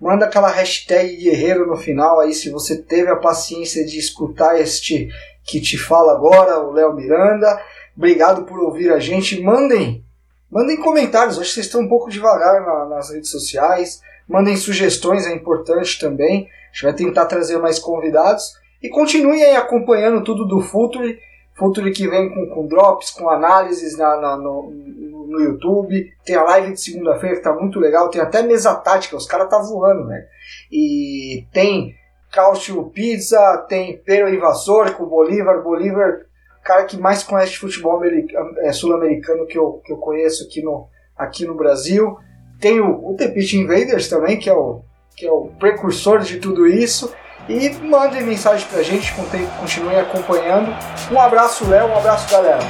[0.00, 5.08] Manda aquela hashtag guerreiro no final aí se você teve a paciência de escutar este
[5.44, 7.60] que te fala agora, o Léo Miranda.
[7.96, 9.40] Obrigado por ouvir a gente.
[9.40, 10.04] Mandem,
[10.50, 11.38] mandem comentários.
[11.38, 14.00] Acho que vocês estão um pouco devagar na- nas redes sociais.
[14.28, 16.48] Mandem sugestões, é importante também.
[16.70, 18.52] A gente vai tentar trazer mais convidados.
[18.82, 21.18] E continuem aí acompanhando tudo do Futuri.
[21.58, 26.10] Futuri que vem com, com drops, com análises na, na- no, no- YouTube.
[26.24, 28.08] Tem a live de segunda-feira que tá muito legal.
[28.08, 30.24] Tem até mesa tática, os caras tá voando, né?
[30.72, 31.94] E tem
[32.32, 33.38] Cálcio Pizza,
[33.68, 35.62] tem Pero Invasor com Bolívar.
[35.62, 36.20] Bolívar,
[36.64, 40.86] cara que mais conhece futebol é, sul-americano que eu, que eu conheço aqui no,
[41.16, 42.16] aqui no Brasil.
[42.60, 44.80] Tem o, o The Pitch Invaders também, que é o,
[45.16, 47.12] que é o precursor de tudo isso.
[47.48, 49.14] E mandem mensagem pra gente,
[49.58, 50.70] continuem acompanhando.
[51.10, 52.60] Um abraço, Léo, um abraço, galera.